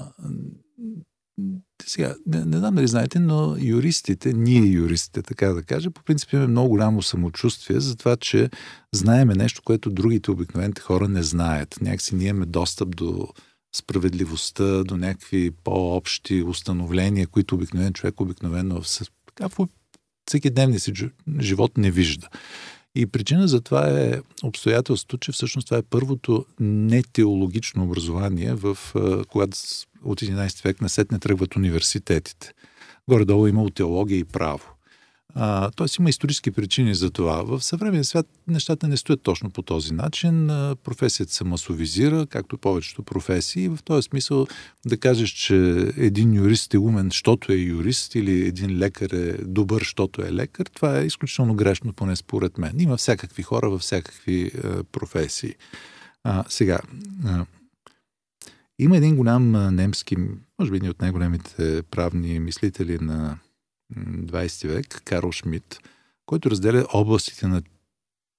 [1.86, 6.32] сега, не, не знам дали знаете, но юристите, ние юристите, така да кажа, по принцип
[6.32, 8.50] имаме много голямо самочувствие за това, че
[8.94, 11.78] знаеме нещо, което другите обикновените хора не знаят.
[11.80, 13.28] Някакси ние имаме достъп до
[13.76, 18.86] справедливостта, до някакви по-общи установления, които обикновен човек обикновено в,
[19.26, 19.58] така, в
[20.26, 20.92] всеки дневния си
[21.40, 22.28] живот не вижда.
[22.94, 28.78] И причина за това е обстоятелството, че всъщност това е първото нетеологично образование, в,
[29.28, 29.58] когато
[30.04, 32.52] от 11 век насетне тръгват университетите.
[33.08, 34.75] Горе-долу имало теология и право.
[35.76, 37.42] Тоест има исторически причини за това.
[37.42, 40.46] В съвременния свят нещата не стоят точно по този начин.
[40.84, 43.68] Професията се масовизира, както повечето професии.
[43.68, 44.46] В този смисъл
[44.86, 45.56] да кажеш, че
[45.96, 50.66] един юрист е умен, защото е юрист, или един лекар е добър, защото е лекар,
[50.66, 52.80] това е изключително грешно, поне според мен.
[52.80, 55.54] Има всякакви хора във всякакви а, професии.
[56.24, 56.78] А, сега,
[57.24, 57.46] а,
[58.78, 60.16] има един голям немски,
[60.58, 63.38] може би един от най-големите правни мислители на
[63.94, 65.78] 20 век, Карл Шмидт,
[66.26, 67.62] който разделя областите на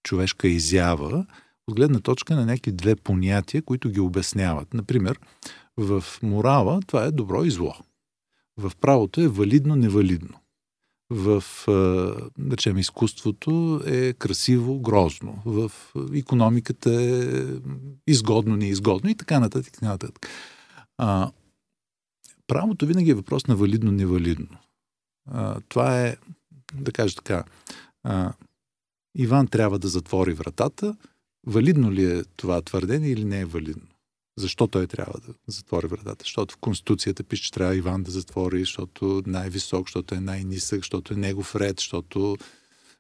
[0.04, 1.26] човешка изява
[1.68, 4.74] от гледна точка на някакви две понятия, които ги обясняват.
[4.74, 5.20] Например,
[5.78, 7.74] в морала това е добро и зло.
[8.58, 10.40] В правото е валидно-невалидно.
[11.10, 11.44] В,
[12.38, 15.42] да речем, изкуството е красиво, грозно.
[15.46, 15.72] В
[16.14, 17.44] економиката е
[18.08, 19.74] изгодно, неизгодно и така нататък.
[19.74, 20.28] така нататък.
[20.98, 21.32] А,
[22.48, 24.58] правото винаги е въпрос на валидно-невалидно.
[25.70, 26.18] Това е,
[26.74, 27.44] да кажа така,
[28.04, 28.34] а,
[29.16, 30.96] Иван трябва да затвори вратата.
[31.48, 33.88] Валидно ли е това твърдение или не е валидно?
[34.38, 36.24] Защо той трябва да затвори вратата?
[36.24, 40.80] Защото в Конституцията пише, че трябва Иван да затвори, защото е най-висок, защото е най-нисък,
[40.80, 42.38] защото е негов ред, защото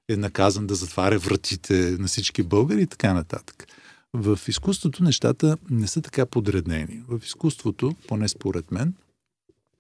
[0.09, 3.67] е наказан да затваря вратите на всички българи и така нататък.
[4.13, 7.03] В изкуството нещата не са така подредени.
[7.07, 8.93] В изкуството, поне според мен,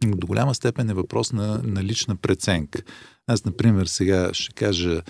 [0.05, 2.81] до голяма степен е въпрос на, на лична преценка.
[3.27, 5.01] Аз, например, сега ще кажа,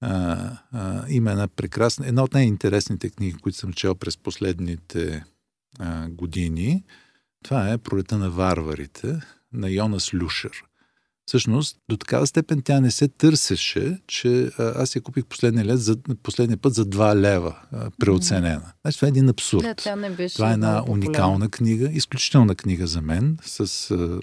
[0.00, 5.24] а, а, има една прекрасна, една от най-интересните книги, които съм чел през последните
[5.78, 6.84] а, години.
[7.44, 9.20] Това е Пролета на варварите
[9.52, 10.62] на Йонас Люшер.
[11.26, 15.96] Всъщност, до такава степен тя не се търсеше, че аз я купих последния, лет за,
[16.22, 17.56] последния път за 2 лева
[17.98, 18.72] преоценена.
[18.82, 19.62] Значи това е един абсурд.
[19.62, 24.20] Да, тя не беше това е една уникална книга, изключителна книга за мен, с а,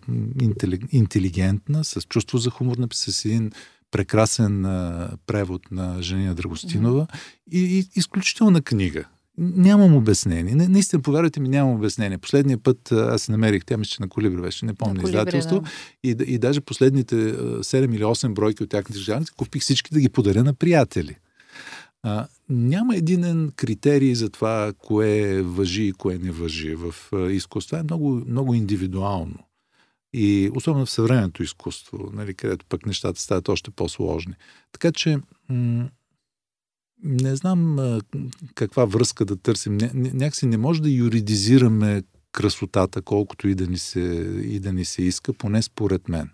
[0.92, 3.52] интелигентна, с чувство за хумор, с един
[3.92, 7.52] прекрасен а, превод на Женина Драгостинова mm-hmm.
[7.52, 9.06] и, и изключителна книга.
[9.38, 10.56] Нямам обяснение.
[10.56, 12.17] Не, наистина, повярвайте ми, нямам обяснение.
[12.17, 15.60] Последния път аз се намерих, тя мисля, че на Колибри беше, не помня издателство.
[15.60, 15.69] Да.
[16.04, 20.10] И, и даже последните 7 или 8 бройки от тяхните журналисти купих всички да ги
[20.10, 21.15] подаря на приятели.
[22.04, 26.96] А, няма единен критерий за това, кое въжи и кое не въжи в
[27.32, 27.69] изкуство.
[27.69, 29.38] Това е много, много индивидуално.
[30.13, 34.34] И особено в съвременното изкуство, нали, където пък нещата стават още по-сложни.
[34.72, 35.17] Така че
[35.50, 35.89] м-
[37.04, 37.78] не знам
[38.56, 39.78] каква връзка да търсим.
[39.78, 44.00] Ня, някакси не може да юридизираме красотата, колкото и да ни се,
[44.44, 46.30] и да ни се иска, поне според мен.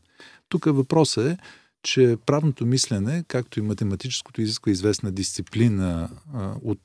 [0.50, 1.38] Тук въпросът е,
[1.84, 6.10] че правното мислене, както и математическото, изисква известна дисциплина
[6.64, 6.80] от,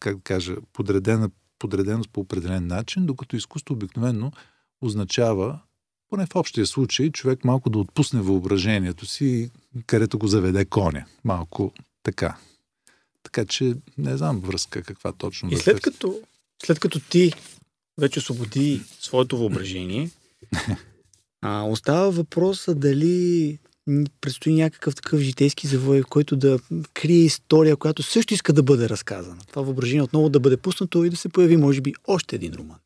[0.00, 4.32] как да кажа, подредена, подреденост по определен начин, докато изкуство обикновено
[4.80, 5.60] означава,
[6.10, 9.50] поне в общия случай, човек малко да отпусне въображението си,
[9.86, 11.04] където го заведе коня.
[11.24, 12.36] Малко така.
[13.24, 15.48] Така че не знам връзка каква точно.
[15.52, 16.20] И след като,
[16.64, 17.32] след като ти
[18.00, 20.10] вече освободи своето въображение,
[21.42, 23.58] а, остава въпроса дали
[24.20, 26.58] предстои някакъв такъв житейски завой, който да
[26.94, 29.42] крие история, която също иска да бъде разказана.
[29.48, 32.78] Това въображение отново да бъде пуснато и да се появи, може би, още един роман.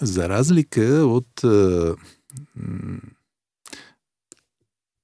[0.00, 1.44] За разлика от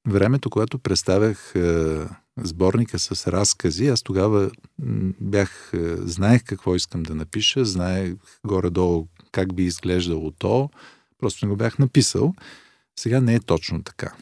[0.09, 2.07] времето, когато представях е,
[2.39, 4.51] сборника с разкази, аз тогава
[5.21, 8.15] бях, е, знаех какво искам да напиша, знаех
[8.47, 10.71] горе-долу как би изглеждало то,
[11.19, 12.35] просто не го бях написал.
[12.99, 14.15] Сега не е точно така.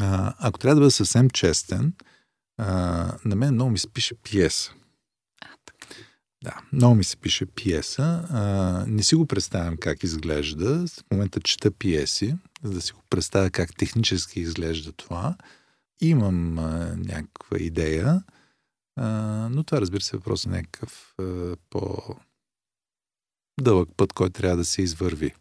[0.00, 1.92] А, ако трябва да бъда съвсем честен,
[2.58, 2.66] а,
[3.24, 4.72] на мен много ми се пише пиеса.
[6.44, 8.26] Да, много ми се пише пиеса.
[8.30, 10.86] А, не си го представям как изглежда.
[10.86, 15.36] В момента чета пиеси, за да си го представя как технически изглежда това.
[16.00, 18.22] Имам а, някаква идея,
[18.96, 19.08] а,
[19.52, 21.98] но това разбира се е въпрос на някакъв а, по
[23.60, 25.34] дълъг път, който трябва да се извърви.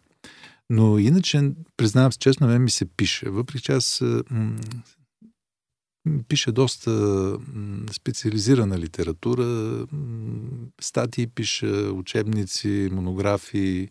[0.69, 3.29] Но иначе, признавам се честно, мен ми се пише.
[3.29, 4.60] Въпреки че аз м-
[6.27, 6.91] пише доста
[7.93, 9.88] специализирана литература,
[10.81, 13.89] статии пише, учебници, монографии,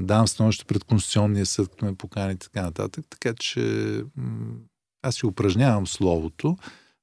[0.00, 3.04] давам становище пред Конституционния съд, като ме покани и така нататък.
[3.10, 4.02] Така че
[5.02, 6.56] аз си упражнявам словото,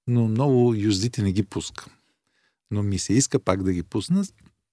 [0.07, 1.93] но много юздите не ги пускам.
[2.71, 4.25] Но ми се иска пак да ги пусна.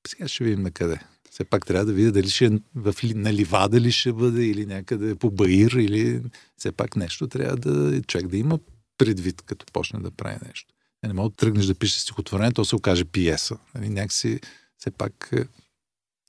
[0.07, 1.01] Сега ще видим на къде.
[1.31, 4.67] Все пак трябва да видя дали ще е в, на ливада ли ще бъде или
[4.67, 6.23] някъде по Баир или
[6.57, 8.59] все пак нещо трябва да човек да има
[8.99, 10.75] предвид, като почне да прави нещо.
[11.03, 13.59] Не, не мога да тръгнеш да пишеш стихотворение, то се окаже пиеса.
[13.75, 14.41] Нали, някакси,
[14.79, 15.45] все пак, е,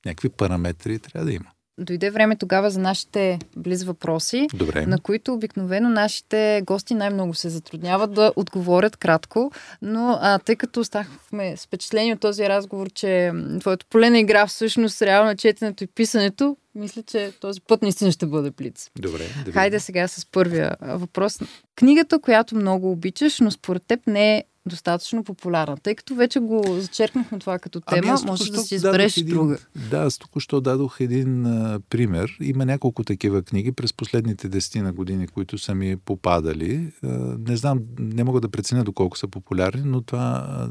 [0.06, 1.52] някакви параметри трябва да има.
[1.78, 4.86] Дойде време тогава за нашите близ въпроси, Добре.
[4.86, 9.52] на които обикновено нашите гости най-много се затрудняват да отговорят кратко,
[9.82, 14.48] но а, тъй като останахме с впечатление от този разговор, че твоето поле на игра
[14.48, 18.90] всъщност реално е четенето и писането, мисля, че този път наистина ще бъде блиц.
[19.00, 19.24] Добре.
[19.46, 21.40] Да Хайде сега с първия въпрос.
[21.76, 25.78] Книгата, която много обичаш, но според теб не е достатъчно популярна.
[25.78, 29.58] Тъй като вече го зачеркнахме това като тема, ами може да си избереш един, друга.
[29.90, 32.38] Да, аз току-що дадох един а, пример.
[32.42, 36.92] Има няколко такива книги през последните десетина години, които са ми попадали.
[37.04, 37.08] А,
[37.48, 40.70] не знам, не мога да преценя доколко са популярни, но това, а,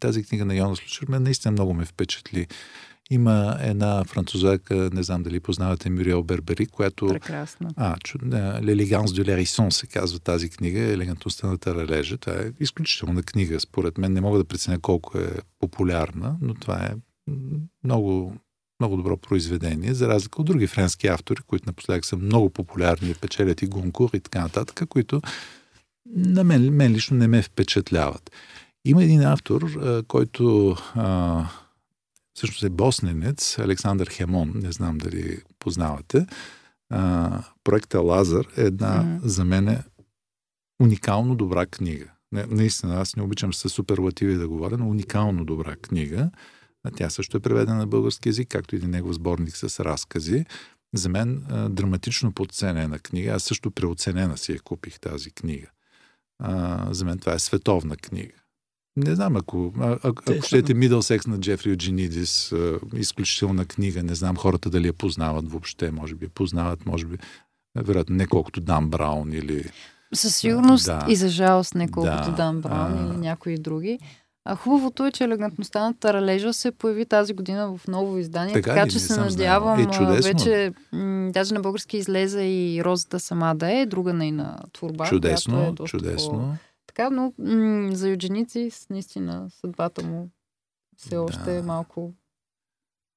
[0.00, 2.46] тази книга на Йонас Лучер наистина много ме впечатли.
[3.12, 7.06] Има една французака, не знам дали познавате Мюриел Бербери, която...
[7.06, 7.68] Прекрасно.
[7.76, 12.18] А, L'élégance de l'hérisson се казва тази книга, Елегантността на таралежа.
[12.18, 13.60] Това е изключителна книга.
[13.60, 16.90] Според мен не мога да преценя колко е популярна, но това е
[17.84, 18.34] много,
[18.80, 23.62] много добро произведение, за разлика от други френски автори, които напоследък са много популярни, печелят
[23.62, 25.22] и Гонкур и така нататък, които
[26.16, 28.30] на мен, мен лично не ме впечатляват.
[28.84, 29.70] Има един автор,
[30.08, 31.44] който а,
[32.34, 36.26] всъщност е босненец, Александър Хемон, не знам дали познавате.
[36.90, 39.20] А, проекта Лазар е една, mm-hmm.
[39.24, 39.84] за мен, е
[40.82, 42.10] уникално добра книга.
[42.32, 46.30] Не, наистина, аз не обичам с суперлативи да говоря, но уникално добра книга.
[46.84, 50.46] А тя също е преведена на български язик, както и негов сборник с разкази.
[50.94, 53.30] За мен а, драматично подценена книга.
[53.30, 55.66] Аз също преоценена си я купих тази книга.
[56.38, 58.39] А, за мен това е световна книга.
[58.96, 62.54] Не знам, ако, а, ако, ако щете Middlesex на Джефри Оджинидис,
[62.94, 67.18] изключителна книга, не знам хората дали я познават въобще, може би познават, може би,
[67.76, 69.64] вероятно не колкото Дан Браун или...
[70.14, 71.06] Със сигурност да.
[71.08, 73.06] и за жалост не колкото да, Дан Браун а...
[73.06, 73.98] или някои други.
[74.44, 78.70] А хубавото е, че елегантността на Таралежа се появи тази година в ново издание, така,
[78.70, 83.54] така ли, че се надявам е, вече, м- даже на български излезе и Розата сама
[83.54, 85.04] да е, друга нейна творба.
[85.04, 86.30] Чудесно, е чудесно.
[86.30, 86.69] По
[87.00, 90.30] така, но м- за юдженици наистина съдбата му
[90.96, 91.22] все да.
[91.22, 92.12] още е малко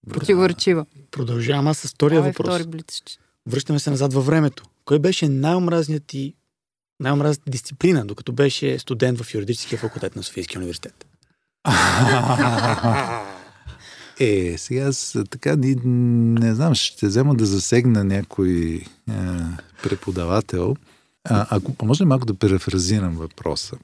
[0.09, 0.85] противоречива.
[1.11, 2.55] Продължаваме с втория Давай въпрос.
[2.55, 3.19] Втори блицич.
[3.47, 4.63] Връщаме се назад във времето.
[4.85, 6.35] Кой беше най-омразният ти
[6.99, 11.05] най-омразната дисциплина, докато беше студент в юридическия факултет на Софийския университет?
[14.19, 15.75] Е, сега аз така не,
[16.39, 19.13] не знам, ще взема да засегна някой е,
[19.83, 20.75] преподавател.
[21.29, 23.77] А, ако може малко да префразирам въпроса.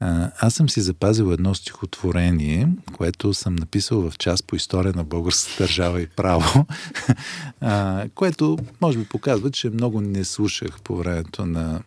[0.00, 5.04] А, аз съм си запазил едно стихотворение, което съм написал в част по история на
[5.04, 6.66] българската държава и право,
[7.60, 11.82] а, което може би показва, че много не слушах по времето на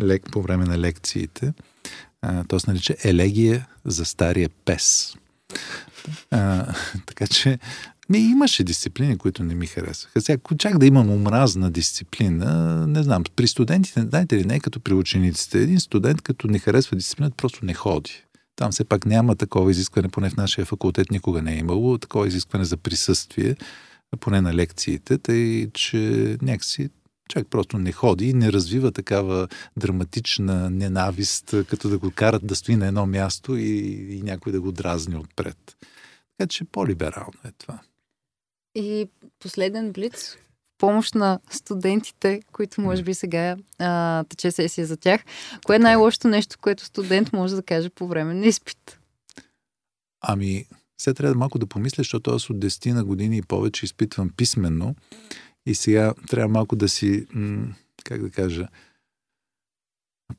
[0.00, 1.52] лек, по време на лекциите.
[2.48, 5.14] То се нарича Елегия за стария пес.
[6.30, 6.74] А,
[7.06, 7.58] така че
[8.10, 10.20] ми, имаше дисциплини, които не ми харесваха.
[10.20, 14.60] Сега, ако чак да имам омразна дисциплина, не знам, при студентите, знаете ли, не е
[14.60, 15.58] като при учениците.
[15.58, 18.24] Един студент, като не харесва дисциплината, просто не ходи.
[18.56, 22.28] Там все пак няма такова изискване, поне в нашия факултет никога не е имало, такова
[22.28, 23.56] изискване за присъствие,
[24.20, 26.88] поне на лекциите, тъй че някакси
[27.28, 32.56] човек просто не ходи и не развива такава драматична ненавист, като да го карат да
[32.56, 33.78] стои на едно място и,
[34.10, 35.76] и някой да го дразни отпред.
[36.38, 37.80] Така че по-либерално е това.
[38.74, 39.08] И
[39.38, 40.36] последен блиц,
[40.78, 45.24] помощ на студентите, които може би сега а, тече сесия за тях.
[45.66, 48.98] Кое е най-лошото нещо, което студент може да каже по време на изпит?
[50.20, 50.64] Ами,
[51.00, 54.94] сега трябва малко да помисля, защото аз от 10 на години и повече изпитвам писменно
[55.66, 58.68] и сега трябва малко да си, м- как да кажа,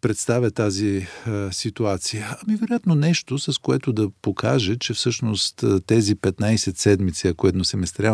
[0.01, 2.37] представя тази а, ситуация?
[2.43, 7.47] Ами, вероятно нещо, с което да покаже, че всъщност тези 15 седмици, ако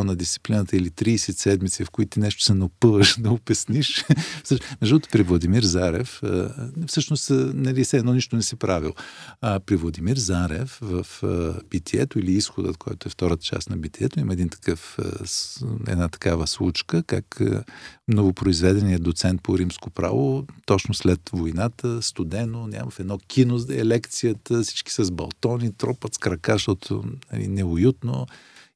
[0.03, 4.05] на дисциплината или 30 седмици, в които нещо се напъваш да опесниш,
[4.82, 6.49] между другото при Владимир Зарев, а,
[6.88, 8.93] всъщност нали, се едно нищо не си правил.
[9.41, 14.19] А, при Владимир Зарев в а, битието или изходът, който е втората част на битието,
[14.19, 15.03] има един такъв, а,
[15.88, 17.63] една такава случка, как а,
[18.07, 23.86] новопроизведеният доцент по римско право, точно след война, войната, студено, няма в едно кино е
[23.86, 27.03] лекцията, всички с балтони, тропат с крака, защото
[27.34, 28.28] нали, неуютно.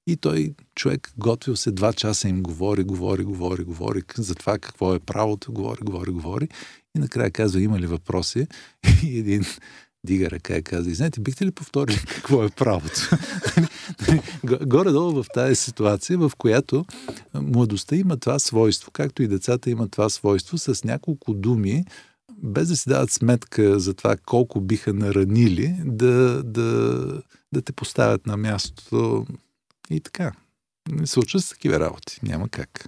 [0.08, 4.96] И той, човек, готвил се два часа им говори, говори, говори, говори за това какво
[4.96, 6.48] е правото, говори, говори, говори.
[6.96, 8.48] И накрая казва, има ли въпроси?
[9.04, 9.44] И един
[10.04, 13.10] дига ръка и каза, знаете, бихте ли повторили какво е правото?
[14.66, 16.86] Горе-долу в тази ситуация, в която
[17.34, 21.86] младостта има това свойство, както и децата имат това свойство, с няколко думи
[22.44, 27.22] без да си дават сметка за това колко биха наранили, да, да,
[27.54, 29.26] да те поставят на мястото
[29.89, 30.32] и така.
[30.89, 32.20] Не се учат с такива работи.
[32.24, 32.86] Няма как.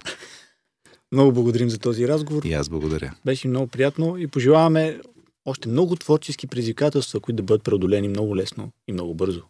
[1.12, 2.44] Много благодарим за този разговор.
[2.44, 3.14] И аз благодаря.
[3.24, 5.00] Беше много приятно и пожелаваме
[5.44, 9.42] още много творчески предизвикателства, които да бъдат преодолени много лесно и много бързо.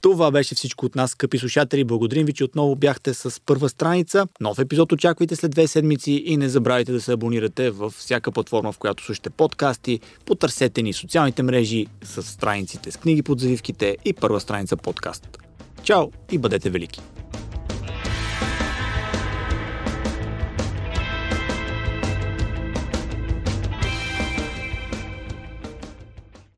[0.00, 1.84] Това беше всичко от нас, скъпи слушатели.
[1.84, 4.26] Благодарим ви, че отново бяхте с първа страница.
[4.40, 8.72] Нов епизод очаквайте след две седмици и не забравяйте да се абонирате в всяка платформа,
[8.72, 10.00] в която слушате подкасти.
[10.26, 15.38] Потърсете ни социалните мрежи с страниците с книги под завивките и първа страница подкаст.
[15.82, 17.00] Чао и бъдете велики!